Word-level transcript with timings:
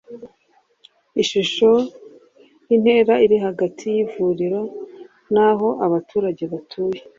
Ishusho 1.21 1.69
intera 2.75 3.13
iri 3.25 3.37
hagati 3.45 3.83
y 3.95 3.97
ivuriro 4.03 4.61
n 5.33 5.35
aho 5.49 5.67
abaturage 5.85 6.43
batuye 6.51 6.99